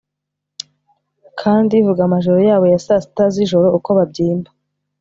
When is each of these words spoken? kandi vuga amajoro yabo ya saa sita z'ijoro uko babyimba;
kandi 1.39 1.75
vuga 1.87 2.01
amajoro 2.03 2.37
yabo 2.49 2.65
ya 2.71 2.79
saa 2.85 3.01
sita 3.03 3.25
z'ijoro 3.33 3.67
uko 3.77 3.89
babyimba; 3.97 4.49